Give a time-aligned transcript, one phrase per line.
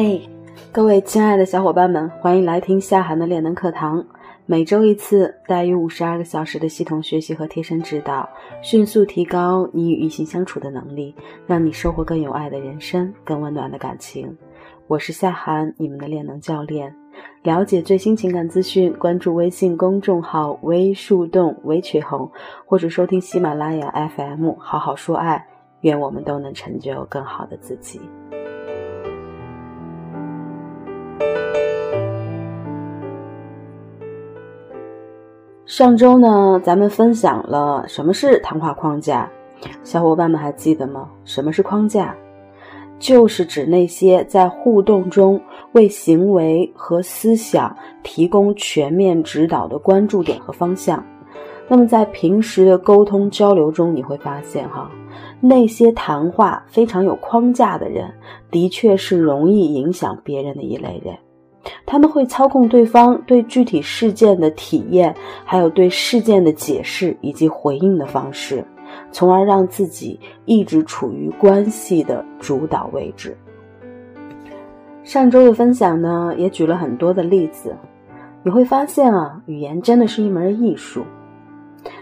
[0.00, 0.30] 嘿，
[0.70, 4.06] 各位亲爱的小伙伴们，欢迎来听夏涵的练能课堂。
[4.46, 8.28] 每周一次，大于五十二个小时的系统学习和贴身指导，
[8.62, 11.12] 迅速提高你与异性相处的能力，
[11.48, 14.38] 让你收获更有爱的人生，更温暖的感情。
[14.86, 16.94] 我是夏涵，你们的练能教练。
[17.42, 22.30] 了解最新情感资讯，关注微信公众号“微树洞微曲红”，
[22.64, 25.44] 或者收听喜马拉雅 FM“ 好好说爱”。
[25.82, 28.00] 愿我们都能成就更好的自己。
[35.68, 39.30] 上周呢，咱们分享了什么是谈话框架，
[39.84, 41.06] 小伙伴们还记得吗？
[41.26, 42.16] 什么是框架？
[42.98, 45.38] 就是指那些在互动中
[45.72, 51.04] 为行为和思想提供全面指导的关注点和方向。
[51.68, 54.90] 那么在平时的沟通交流中，你会发现哈，
[55.38, 58.10] 那些谈话非常有框架的人，
[58.50, 61.14] 的确是容易影响别人的一类人。
[61.86, 68.64] 他们会操控对方对具体事件的体验，还有对事件的解释以及回应的方式，
[69.10, 73.36] 从而让自己一直处于关系的主导位置。
[75.04, 77.74] 上周的分享呢，也举了很多的例子，
[78.42, 81.04] 你会发现啊，语言真的是一门艺术。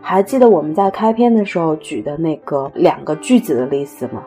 [0.00, 4.22] 还记得我们在开篇的时候举的那个两个句子的例子吗？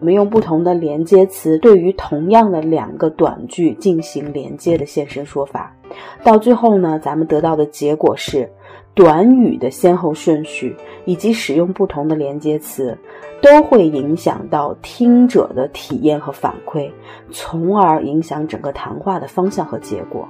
[0.00, 5.76] 我们用不同的连接词对于同样的两个短句进行连接的现身说法，
[6.24, 8.50] 到最后呢，咱们得到的结果是，
[8.94, 12.96] 短语的先后顺序以及使用不同的连接词，
[13.42, 16.90] 都会影响到听者的体验和反馈，
[17.30, 20.26] 从而影响整个谈话的方向和结果。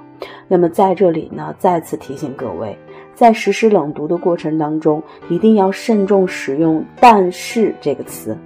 [0.48, 2.76] 那么在这里呢，再次提醒各位。
[3.14, 8.36] 在实施冷读的过程当中，一定要慎重使用“但是”这个词，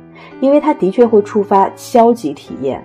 [0.40, 2.84] 因为它的确会触发消极体验。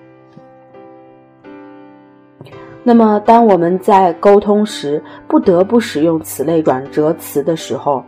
[2.81, 8.03] 那么，当我们在沟通时不得不使用此类转折词的时候，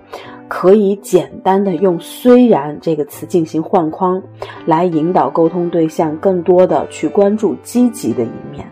[0.47, 4.22] 可以简单的用“虽然”这个词进行换框，
[4.66, 8.66] 来引导沟通对象更多的去关注积极的一面。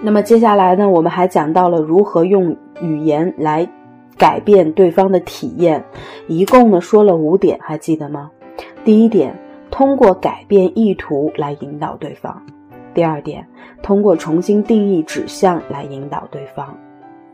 [0.00, 3.68] 那么接下来呢，我们还讲到了如何用语言来
[4.16, 5.84] 改变对方的体验，
[6.26, 8.30] 一共呢说了五点，还记得吗？
[8.88, 9.38] 第一点，
[9.70, 12.32] 通过改变意图来引导对方；
[12.94, 13.46] 第二点，
[13.82, 16.68] 通过重新定义指向来引导对方；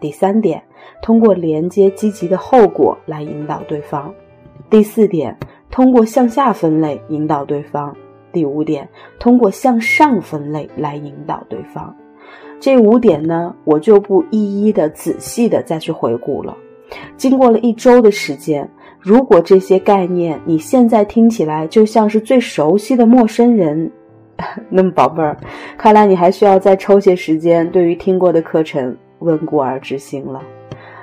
[0.00, 0.60] 第三点，
[1.00, 4.12] 通过连接积极的后果来引导对方；
[4.69, 5.38] 第四点，
[5.70, 7.92] 通过向下分类引导对方；
[8.32, 8.88] 第五点，
[9.21, 11.94] 通过向上分类来引导对方。
[12.59, 16.56] 这五点呢，我就不一一的仔细的再去回顾了。
[17.16, 18.69] 经过了一周的时间，
[19.04, 23.92] 如果这些概念你现在听起来就像是最熟悉的陌生人，
[24.70, 25.37] 那么宝贝儿，
[25.76, 30.41] 看来你还需要再抽些时间，对于听过的课程温故而知新了。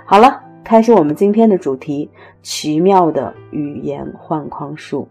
[0.03, 2.09] 好了，开始我们今天的主题：
[2.41, 5.07] 奇妙的语言换框术。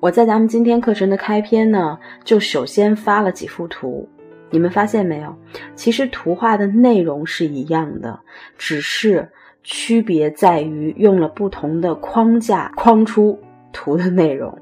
[0.00, 4.08] 我在咱们今天课程的开篇呢，就首先发了几幅图，
[4.50, 5.34] 你们发现没有？
[5.74, 8.20] 其实图画的内容是一样的，
[8.58, 9.28] 只是
[9.62, 13.38] 区别在于用了不同的框架框出
[13.72, 14.56] 图的内容。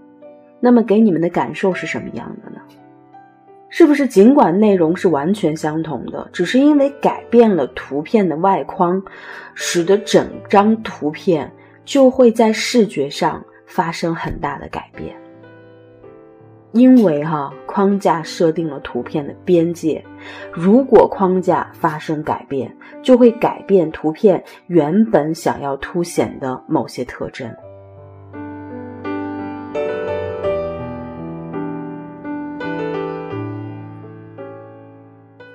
[0.61, 2.61] 那么给你们的感受是什么样的呢？
[3.71, 9.01] 是不是尽管内容是完全相同的，只是因为改变了图片的外框，
[9.55, 11.53] 使得整张图片
[11.85, 15.15] 就会在视觉上发生很大的改变？
[16.73, 20.05] 因为哈框架设定了图片的边界，
[20.53, 27.51] 如果框架发生改变，就会改变图片原本想要凸显的某些特征。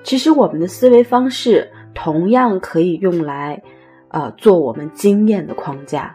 [0.02, 3.62] 其实我们的思维方式同样可以用来，
[4.08, 6.14] 呃，做我们经验的框架。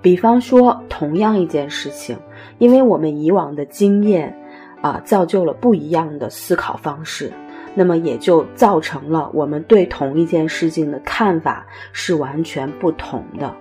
[0.00, 2.16] 比方说，同样一件事情，
[2.56, 4.34] 因为我们以往的经验，
[4.80, 7.30] 啊，造就了不一样的思考方式，
[7.74, 13.54] 那么也就造成了我们对同一件事情的看法是完全不同的。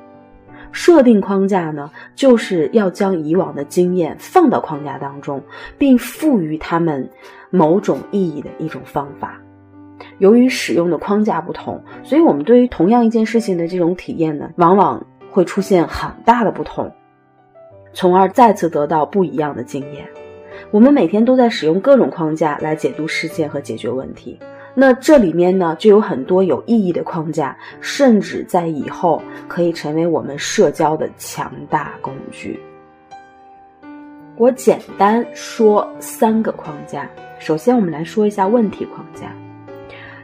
[0.72, 5.42] 设定框架呢，就是要将以往的经验放到框架当中，
[5.78, 7.10] 并赋予他们
[7.50, 9.40] 某种意义的一种方法。
[10.20, 15.06] 由于使用的框架不同，所以我们对于同样一件事情的这种体验呢，往往。
[15.30, 16.92] 会出现很大的不同，
[17.98, 20.08] 从而再次得到不一样的经验。
[20.70, 24.38] 我们每天都在使用各种框架来解读事件和解决问题，
[24.76, 32.60] 那这里面呢，就有很多有意义的框架，甚至在以后可以成为我们社交的强大工具。
[34.36, 37.10] 我简单说三个框架。
[37.40, 39.32] 首先，我们来说一下问题框架。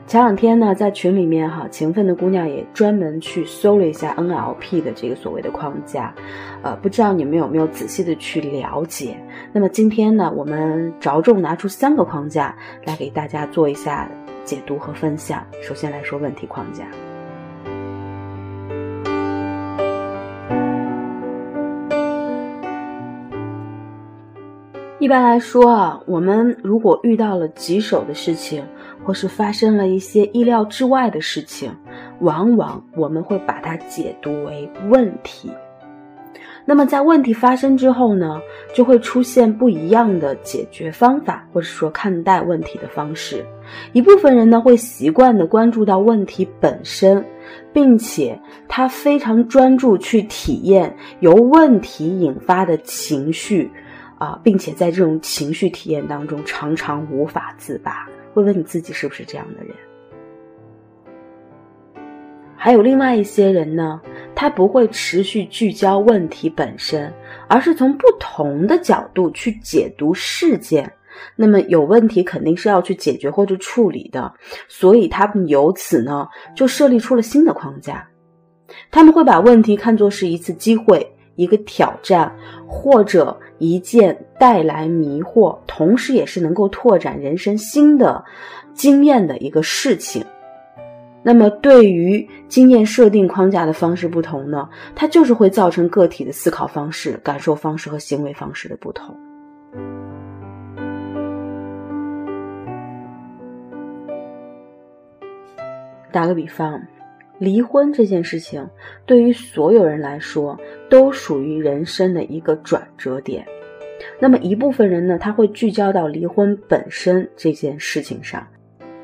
[0.06, 6.14] 前两天呢，在群里面哈，勤奋的姑娘也专门去搜了一下 NLP 的这个所谓的框架，
[6.62, 9.18] 呃，不知道你们有没有仔细的去了解？
[9.52, 12.56] 那么今天呢，我们着重拿出三个框架
[12.86, 14.08] 来给大家做一下
[14.44, 15.44] 解读和分享。
[15.62, 16.84] 首先来说问题框架。
[25.00, 28.64] 一般来说啊，我们如果遇到了棘手的事情，
[29.06, 31.72] 或是发生了一些意料之外的事情，
[32.20, 35.52] 往往我们会把它解读为问题。
[36.66, 38.40] 那么在问题发生之后呢，
[38.74, 43.46] 就会出现不一样的解决方法，或者说看待问题的方式。
[43.92, 47.26] 一部分人呢会习惯的关注到问题本身，
[47.74, 48.40] 并且
[48.70, 53.70] 他非常专注去体验由问题引发的情绪。
[54.20, 58.08] 啊，并且在这种情绪体验当中，常常无法自拔。
[58.34, 59.76] 问问你自己是不是这样的人？
[62.56, 64.02] 还有另外一些人呢，
[64.34, 67.14] 他不会持续聚焦问题本身，
[67.50, 70.92] 而是从不同的角度去解读事件。
[71.36, 74.34] 那么有问题肯定是要去解决或者处理的，
[74.68, 78.08] 所以他们由此呢就设立出了新的框架。
[78.90, 81.16] 他们会把问题看作是一次机会。
[81.36, 82.32] 一个挑战，
[82.68, 88.24] 或者一件带来迷惑，同时也是能够拓展人生新的
[88.74, 90.24] 经验的一个事情。
[91.24, 99.16] 那么，对于经验设定框架的方式不同呢，它就是会造成个体的思考方式、感受方式和行为方式的不同。
[106.12, 106.80] 打个比方。
[107.44, 108.66] 离婚这件事情，
[109.06, 110.58] 对于所有人来说，
[110.90, 113.46] 都属于人生的一个转折点。
[114.18, 118.48] 那么一部分人呢，他会聚焦到离婚本身这件事情上。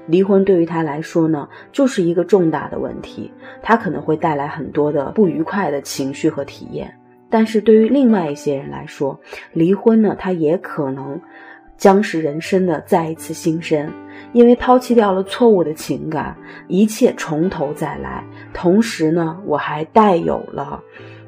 [0.07, 3.29] 离婚对于他来说呢，就是一个重大的问题，
[3.61, 6.97] 他可能会带来很多的不愉快的情绪和体验。
[7.29, 9.19] 但是对于另外一些人来说，
[9.51, 11.19] 离婚呢，他也可能
[11.79, 13.91] 将是人生的再一次新生。
[14.31, 16.37] 因为抛弃掉了错误的情感，
[16.67, 18.23] 一切从头再来。
[18.53, 20.79] 同时呢，我还带有了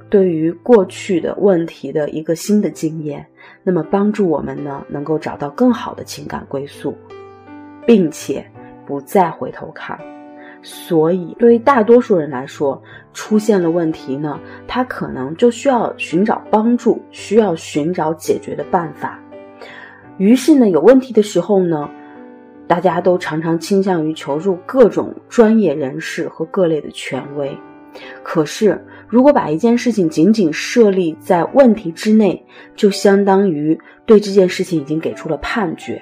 [0.08, 3.26] 对于过去的问题的一个新的经验，
[3.64, 6.94] 那么帮助我们呢，能够找到更好的情感归宿，
[7.88, 8.46] 并且
[8.86, 10.00] 不再回头看。
[10.62, 12.80] 所以，对于大多数人来说，
[13.14, 19.20] 出现了问题呢，他可能就需要寻找帮助，需要寻找解决的办法。
[20.22, 21.90] 于是呢，有问题的时候呢。
[22.68, 27.52] 大家都常常倾向于求助各种专业人士和各类的权威，
[28.24, 32.42] 可是如果把一件事情仅仅设立在问题之内，
[32.74, 36.02] 就相当于对这件事情已经给出了判决。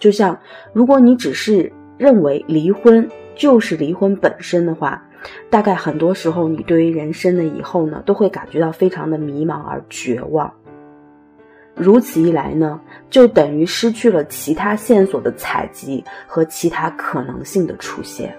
[0.00, 0.36] 就像
[0.72, 5.00] 如果你只是认为离婚就是离婚本身的话，
[5.48, 10.52] 大概很多时候你对于人生的以后呢，都会感觉到非常的迷茫而绝望。
[11.74, 18.34] 如此一来呢，就等于失去了其他线索的采集和其他可能性的出现。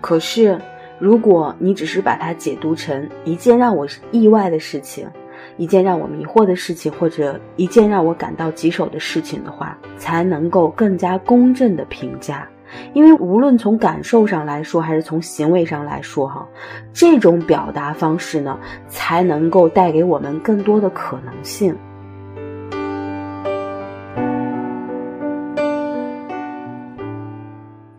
[0.00, 0.60] 可是，
[0.98, 5.08] 如果你只是把它解读成一件让我意外的事情，
[5.56, 12.48] 一件让我迷惑的事情，或者一件让我感到棘手的事情的话，才能够更加公正的评价。
[12.92, 16.46] 因为无论从感受上来说，还是从行为上来说，哈，
[16.92, 18.58] 这种表达方式呢，
[18.88, 21.74] 才能够带给我们更多的可能性。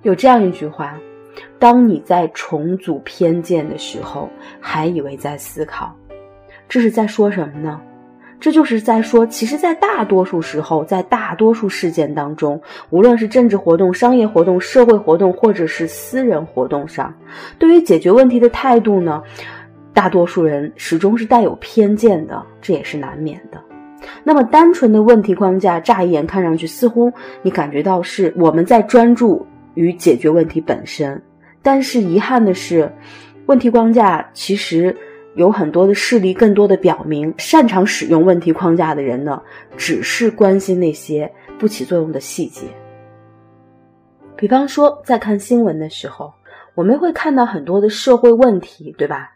[0.09, 0.97] 有这样一句话：
[1.59, 4.27] 当你在重组偏见的时候，
[4.59, 5.95] 还以为在思考，
[6.67, 7.79] 这是在说什么呢？
[8.39, 17.13] 这就是在说，其实，在大多数时候，在大多数事件当中，无论是政治活动、商业活动、社会活动，或者是私人活动上，
[17.59, 19.21] 对于解决问题的态度呢，
[19.93, 23.61] 大多数人始终是带有偏见的，这也是难免的。
[24.23, 27.13] 那么，单纯的问题框架，乍一眼看上去，似乎
[27.43, 29.45] 你感觉到是我们在专注。
[29.79, 31.21] 与解决问题本身，
[31.61, 32.91] 但是遗憾的是，
[33.45, 34.93] 问题框架其实
[35.35, 39.41] 有很多的事例，更多的表明，擅长使用问题框架的人呢，
[39.77, 42.67] 只是关心那些不起作用的细节。
[44.35, 46.33] 比方说，在看新闻的时候，
[46.75, 49.31] 我们会看到很多的社会问题，对吧？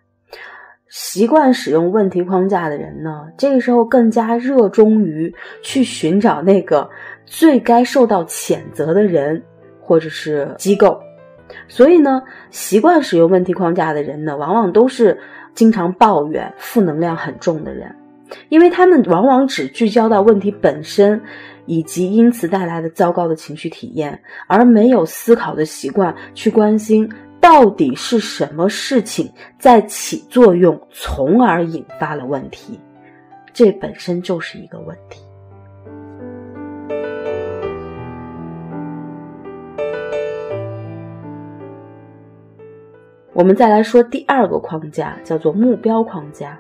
[0.89, 6.89] 习惯使用问题框架的人呢，这个时候更加热衷于去寻找那个
[7.25, 9.41] 最该受到谴责的人。
[9.83, 10.99] 或者是机构。
[11.67, 15.19] 所以呢，习惯使用问题框架的人呢，往往都是
[15.53, 17.93] 经常抱怨、负能量很重的人，
[18.49, 21.21] 因为他们往往只聚焦到问题本身，
[21.65, 27.07] 以及因此带来的糟糕的情绪体验，而没有思考的习惯去关心
[27.39, 32.79] 到底是什么事情在起作用，从而引发了问题。
[33.51, 35.21] 这本身就是一个问题。
[43.33, 46.55] 我们再来说第二个框架，叫做目标框架。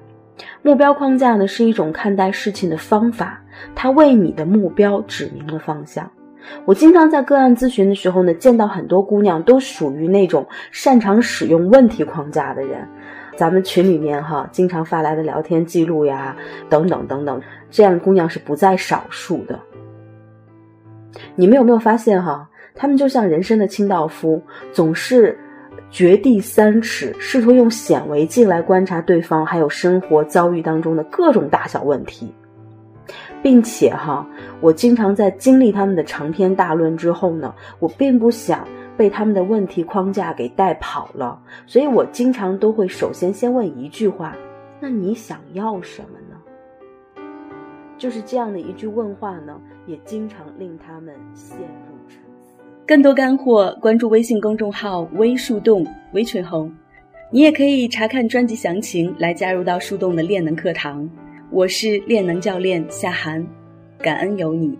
[0.63, 3.39] 目标框架呢是一种看待事情的方法，
[3.75, 6.09] 它为你的目标指明了方向。
[6.65, 12.87] 我经常在个案咨询的时候呢，见到很多姑娘都属于那种擅长使用问题框架的人。
[13.37, 16.35] 咱们群里面哈，经常发来的聊天记录呀，
[16.69, 17.39] 等等等等，
[17.69, 19.59] 这样的姑娘是不在少数的。
[21.35, 22.49] 你们有没有发现哈？
[22.73, 25.37] 她们就像人生的清道夫，总是。
[25.93, 32.33] 掘地三尺，试图用显微镜来观察对方，还有生活遭遇当中的各种大小问题，
[33.43, 34.27] 并且哈，
[34.59, 44.35] 我经常在经历他们的长篇大论之后呢，我并不想被他们的问题框架给带跑了，所以我经常都会首先先问一句话：
[44.79, 47.23] 那你想要什么呢？
[47.99, 51.92] 就是这样的一句问话呢，也经常令他们陷入。
[52.85, 56.69] 更多干货，关注微信公众号“微树洞”微吹红，
[57.31, 61.09] 你也可以查看专辑详情来加入到树洞的练能课堂。
[61.49, 63.47] 我是练能教练夏涵，
[63.99, 64.77] 感恩有你。